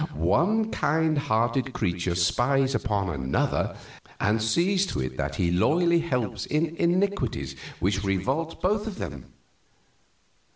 One 0.15 0.71
kind 0.71 1.15
hearted 1.15 1.73
creature 1.73 2.15
spies 2.15 2.73
upon 2.73 3.07
another, 3.11 3.77
and 4.19 4.41
sees 4.41 4.87
to 4.87 4.99
it 4.99 5.15
that 5.17 5.35
he 5.35 5.51
loyally 5.51 5.99
helps 5.99 6.47
in 6.47 6.75
iniquities 6.77 7.55
which 7.79 8.03
revolt 8.03 8.59
both 8.63 8.87
of 8.87 8.97
them. 8.97 9.31